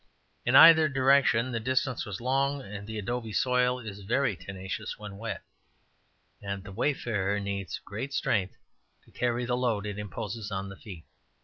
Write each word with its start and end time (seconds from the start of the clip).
In 0.47 0.55
either 0.55 0.89
direction 0.89 1.51
the 1.51 1.59
distance 1.59 2.07
was 2.07 2.19
long, 2.19 2.63
and 2.63 2.87
the 2.87 2.97
adobe 2.97 3.31
soil 3.33 3.77
is 3.79 3.99
very 3.99 4.35
tenacious 4.35 4.97
when 4.97 5.19
wet, 5.19 5.43
and 6.41 6.63
the 6.63 6.71
wayfarer 6.71 7.39
needs 7.39 7.77
great 7.77 8.11
strength 8.11 8.55
to 9.05 9.11
carry 9.11 9.45
the 9.45 9.55
load 9.55 9.85
it 9.85 9.99
imposes 9.99 10.49
on 10.49 10.69
the 10.69 10.75
feet. 10.77 11.05